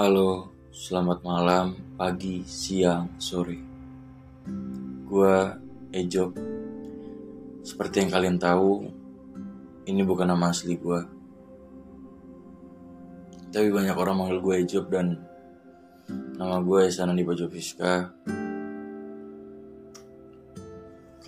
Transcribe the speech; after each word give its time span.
Halo, 0.00 0.48
selamat 0.72 1.20
malam, 1.20 1.76
pagi, 2.00 2.40
siang, 2.48 3.20
sore. 3.20 3.60
Gua 5.04 5.60
Ejo. 5.92 6.32
Seperti 7.60 8.00
yang 8.00 8.08
kalian 8.08 8.40
tahu, 8.40 8.88
ini 9.84 10.00
bukan 10.00 10.32
nama 10.32 10.56
asli 10.56 10.80
gua. 10.80 11.04
Tapi 13.52 13.68
banyak 13.68 13.92
orang 13.92 14.16
manggil 14.16 14.40
gue 14.40 14.54
Ejo 14.64 14.88
dan 14.88 15.20
nama 16.32 16.64
gue 16.64 16.80
Esana 16.88 17.12
di 17.12 17.20
Fiska. 17.28 18.08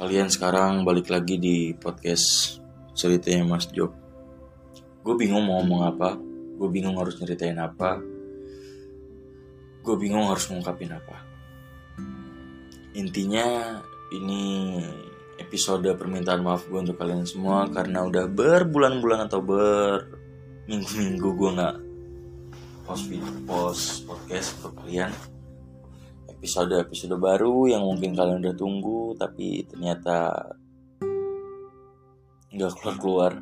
Kalian 0.01 0.33
sekarang 0.33 0.89
balik 0.89 1.13
lagi 1.13 1.37
di 1.37 1.77
podcast 1.77 2.57
ceritanya 2.97 3.45
Mas 3.45 3.69
Job. 3.69 3.93
Gue 5.05 5.13
bingung 5.21 5.45
mau 5.45 5.61
ngomong 5.61 5.93
apa, 5.93 6.17
gue 6.57 6.69
bingung 6.73 6.97
harus 6.97 7.21
nyeritain 7.21 7.61
apa, 7.61 8.01
gue 9.83 9.97
bingung 9.99 10.31
harus 10.31 10.47
ngungkapin 10.47 10.95
apa. 10.95 11.19
Intinya 12.95 13.79
ini 14.15 14.79
episode 15.43 15.91
permintaan 15.99 16.47
maaf 16.47 16.71
gue 16.71 16.79
untuk 16.79 17.03
kalian 17.03 17.27
semua 17.27 17.67
karena 17.67 18.07
udah 18.07 18.31
berbulan-bulan 18.31 19.27
atau 19.27 19.43
berminggu-minggu 19.43 21.29
gue 21.35 21.51
nggak 21.59 21.77
post 22.87 23.05
video, 23.11 23.33
post 23.43 24.07
podcast 24.07 24.49
untuk 24.63 24.73
kalian. 24.87 25.11
Episode 26.31 26.79
episode 26.79 27.19
baru 27.19 27.67
yang 27.67 27.83
mungkin 27.83 28.15
kalian 28.15 28.39
udah 28.39 28.55
tunggu 28.55 29.19
tapi 29.19 29.67
ternyata 29.67 30.31
nggak 32.55 32.73
keluar 32.79 32.97
keluar. 33.03 33.33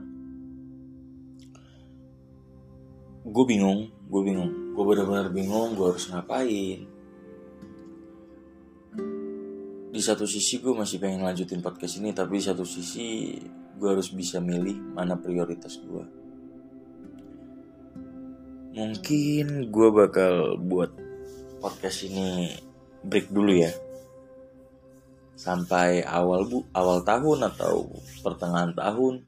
Gue 3.21 3.45
bingung, 3.45 3.93
gue 4.09 4.23
bingung, 4.25 4.70
gue 4.71 4.85
benar-benar 4.85 5.29
bingung 5.35 5.75
gue 5.75 5.87
harus 5.91 6.07
ngapain. 6.11 6.81
Di 9.91 10.01
satu 10.01 10.25
sisi 10.25 10.63
gue 10.63 10.71
masih 10.71 11.03
pengen 11.03 11.27
lanjutin 11.27 11.61
podcast 11.61 11.99
ini 11.99 12.15
tapi 12.15 12.39
di 12.39 12.45
satu 12.47 12.63
sisi 12.63 13.37
gue 13.77 13.89
harus 13.89 14.13
bisa 14.15 14.39
milih 14.39 14.95
mana 14.95 15.19
prioritas 15.19 15.79
gue. 15.83 16.05
Mungkin 18.71 19.69
gue 19.69 19.89
bakal 19.91 20.57
buat 20.63 20.95
podcast 21.59 22.07
ini 22.07 22.55
break 23.05 23.33
dulu 23.33 23.53
ya 23.53 23.73
sampai 25.41 26.05
awal 26.05 26.45
bu 26.45 26.69
awal 26.77 27.01
tahun 27.01 27.49
atau 27.49 27.89
pertengahan 28.21 28.77
tahun 28.77 29.25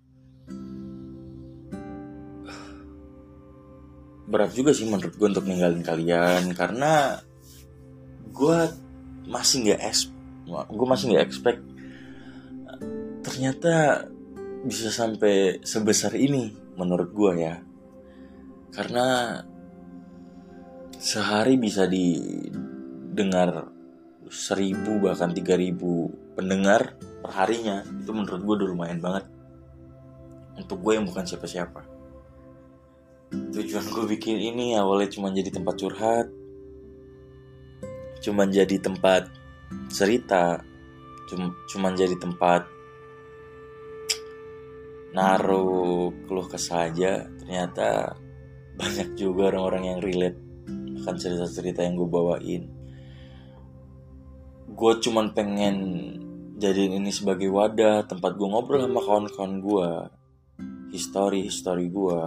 berat 4.32 4.56
juga 4.56 4.72
sih 4.72 4.88
menurut 4.88 5.12
gue 5.12 5.28
untuk 5.28 5.44
ninggalin 5.44 5.84
kalian 5.84 6.56
karena 6.56 7.20
gue 8.32 8.58
masih 9.28 9.68
nggak 9.68 9.80
es 9.84 10.08
gue 10.48 10.86
masih 10.88 11.12
nggak 11.12 11.24
expect 11.28 11.60
ternyata 13.22 14.08
bisa 14.62 14.94
sampai 14.94 15.58
sebesar 15.66 16.14
ini 16.14 16.54
menurut 16.78 17.10
gue 17.10 17.32
ya. 17.42 17.58
Karena 18.72 19.38
sehari 20.96 21.58
bisa 21.58 21.84
didengar 21.90 23.68
seribu 24.32 25.02
bahkan 25.02 25.34
tiga 25.34 25.58
ribu 25.58 26.08
pendengar 26.38 26.96
perharinya 27.20 27.84
itu 27.84 28.10
menurut 28.14 28.40
gue 28.40 28.54
udah 28.62 28.68
lumayan 28.70 29.00
banget. 29.02 29.24
Untuk 30.56 30.78
gue 30.84 30.94
yang 30.94 31.08
bukan 31.08 31.26
siapa-siapa 31.26 32.01
tujuan 33.32 33.86
gue 33.88 34.04
bikin 34.16 34.36
ini 34.36 34.76
awalnya 34.76 35.08
cuma 35.08 35.32
jadi 35.32 35.48
tempat 35.48 35.74
curhat. 35.80 36.28
Cuma 38.20 38.44
jadi 38.44 38.76
tempat 38.76 39.32
cerita. 39.88 40.60
Cuma 41.26 41.56
cuma 41.72 41.88
jadi 41.96 42.12
tempat 42.20 42.68
naruh 45.16 46.12
keluh 46.28 46.48
kesah 46.48 46.92
aja. 46.92 47.24
Ternyata 47.40 48.16
banyak 48.76 49.16
juga 49.16 49.48
orang-orang 49.52 49.96
yang 49.96 50.00
relate 50.04 50.38
akan 51.02 51.16
cerita-cerita 51.16 51.82
yang 51.82 51.96
gue 51.96 52.08
bawain. 52.08 52.62
Gue 54.72 54.92
cuman 55.00 55.32
pengen 55.32 55.76
jadiin 56.60 57.00
ini 57.00 57.10
sebagai 57.10 57.50
wadah 57.50 58.06
tempat 58.06 58.38
gue 58.38 58.46
ngobrol 58.46 58.86
sama 58.86 59.00
kawan-kawan 59.02 59.54
gue 59.58 59.88
history 60.94 61.50
history 61.50 61.90
gue 61.90 62.20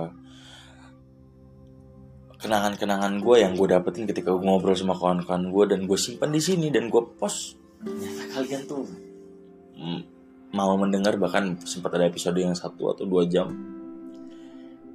kenangan-kenangan 2.45 3.25
gue 3.25 3.35
yang 3.41 3.57
gue 3.57 3.65
dapetin 3.65 4.05
ketika 4.05 4.29
gue 4.29 4.45
ngobrol 4.45 4.77
sama 4.77 4.93
kawan-kawan 4.93 5.49
gue 5.49 5.63
dan 5.73 5.89
gue 5.89 5.97
simpan 5.97 6.29
di 6.29 6.37
sini 6.37 6.69
dan 6.69 6.93
gue 6.93 7.01
post. 7.17 7.57
Ternyata 7.81 8.23
kalian 8.37 8.61
tuh 8.69 8.85
mm, 9.73 10.01
mau 10.53 10.77
mendengar 10.77 11.17
bahkan 11.17 11.57
sempat 11.65 11.97
ada 11.97 12.05
episode 12.05 12.37
yang 12.37 12.53
satu 12.53 12.93
atau 12.93 13.09
dua 13.09 13.25
jam. 13.25 13.49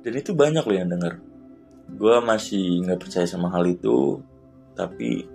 Dan 0.01 0.13
itu 0.15 0.31
banyak 0.31 0.63
loh 0.63 0.77
yang 0.79 0.87
denger. 0.95 1.19
Gue 1.91 2.23
masih 2.23 2.87
nggak 2.87 3.03
percaya 3.03 3.27
sama 3.27 3.51
hal 3.51 3.67
itu 3.67 4.23
tapi 4.79 5.27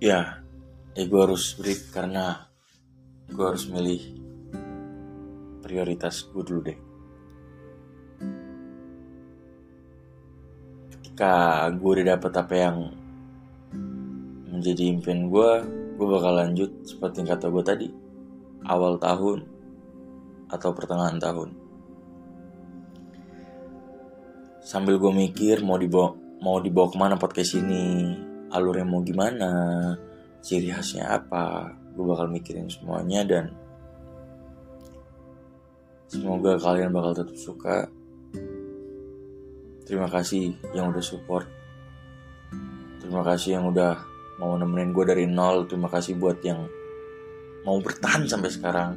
ya 0.00 0.40
ya 0.96 1.04
gue 1.04 1.20
harus 1.20 1.58
break 1.58 1.92
karena 1.92 2.48
gue 3.28 3.44
harus 3.44 3.68
milih 3.68 4.00
prioritas 5.60 6.24
gue 6.32 6.40
dulu 6.40 6.60
deh 6.64 6.89
ketika 11.20 11.68
gue 11.76 11.90
udah 12.00 12.06
dapet 12.16 12.32
apa 12.32 12.54
yang 12.56 12.76
menjadi 14.48 14.88
impian 14.88 15.28
gue 15.28 15.50
gue 16.00 16.06
bakal 16.08 16.32
lanjut 16.32 16.72
seperti 16.80 17.28
kata 17.28 17.52
gue 17.52 17.60
tadi 17.60 17.88
awal 18.64 18.96
tahun 18.96 19.44
atau 20.48 20.72
pertengahan 20.72 21.20
tahun. 21.20 21.52
Sambil 24.64 24.96
gue 24.96 25.12
mikir 25.12 25.60
mau 25.60 25.76
dibawa 25.76 26.16
mau 26.40 26.56
dibawa 26.56 26.88
ke 26.88 26.96
mana 26.96 27.20
podcast 27.20 27.52
ini 27.52 28.16
alurnya 28.48 28.88
mau 28.88 29.04
gimana 29.04 29.52
ciri 30.40 30.72
khasnya 30.72 31.20
apa 31.20 31.76
gue 31.92 32.04
bakal 32.08 32.32
mikirin 32.32 32.72
semuanya 32.72 33.28
dan 33.28 33.52
semoga 36.08 36.56
kalian 36.56 36.88
bakal 36.96 37.12
tetap 37.12 37.36
suka 37.36 37.92
terima 39.90 40.06
kasih 40.06 40.54
yang 40.70 40.94
udah 40.94 41.02
support. 41.02 41.50
Terima 43.02 43.26
kasih 43.26 43.58
yang 43.58 43.66
udah 43.74 43.98
mau 44.38 44.54
nemenin 44.54 44.94
gue 44.94 45.02
dari 45.02 45.26
nol. 45.26 45.66
Terima 45.66 45.90
kasih 45.90 46.14
buat 46.14 46.38
yang 46.46 46.62
mau 47.66 47.82
bertahan 47.82 48.30
sampai 48.30 48.50
sekarang. 48.54 48.90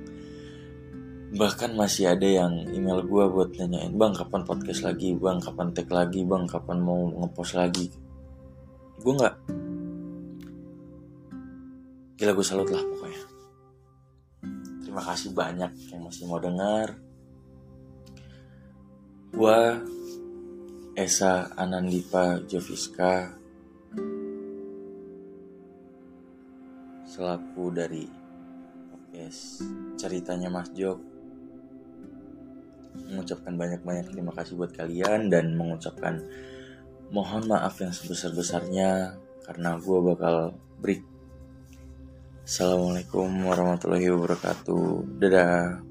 Bahkan 1.34 1.74
masih 1.74 2.14
ada 2.14 2.30
yang 2.30 2.70
email 2.70 3.02
gue 3.02 3.26
buat 3.26 3.58
nanyain 3.58 3.98
bang 3.98 4.14
kapan 4.14 4.46
podcast 4.46 4.86
lagi? 4.86 5.18
Bang 5.18 5.42
kapan 5.42 5.74
tag 5.74 5.90
lagi? 5.90 6.22
Bang 6.22 6.46
kapan 6.46 6.78
mau 6.78 7.10
ngepost 7.10 7.58
lagi? 7.58 7.90
Gue 9.02 9.14
nggak. 9.18 9.36
Gila 12.22 12.32
gue 12.38 12.46
salut 12.46 12.70
lah 12.70 12.86
pokoknya. 12.86 13.24
Terima 14.86 15.02
kasih 15.02 15.34
banyak 15.34 15.74
yang 15.90 16.06
masih 16.06 16.30
mau 16.30 16.38
dengar 16.38 16.94
gue 19.34 19.60
Esa 20.94 21.50
Anandipa 21.58 22.38
Joviska 22.46 23.34
selaku 27.10 27.74
dari 27.74 28.06
podcast 28.94 29.66
ceritanya 29.98 30.54
Mas 30.54 30.70
Jok 30.70 31.02
mengucapkan 33.10 33.58
banyak-banyak 33.58 34.14
terima 34.14 34.38
kasih 34.38 34.54
buat 34.54 34.70
kalian 34.78 35.34
dan 35.34 35.58
mengucapkan 35.58 36.22
mohon 37.10 37.50
maaf 37.50 37.74
yang 37.82 37.90
sebesar-besarnya 37.90 39.18
karena 39.50 39.82
gue 39.82 40.00
bakal 40.14 40.54
break. 40.78 41.02
Assalamualaikum 42.46 43.34
warahmatullahi 43.42 44.14
wabarakatuh. 44.14 45.10
Dadah. 45.18 45.82